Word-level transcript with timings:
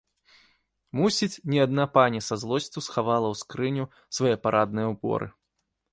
Мусіць, 0.99 1.41
не 1.53 1.59
адна 1.65 1.85
пані 1.99 2.23
са 2.29 2.35
злосцю 2.43 2.79
схавала 2.87 3.27
ў 3.35 3.43
скрыню 3.43 3.85
свае 4.19 4.33
парадныя 4.49 4.87
ўборы. 4.95 5.27